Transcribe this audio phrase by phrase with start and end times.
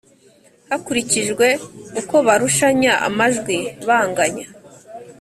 [0.69, 1.47] Hakurikijwe
[1.99, 3.57] uko barushanya amajwi
[3.87, 4.47] banganya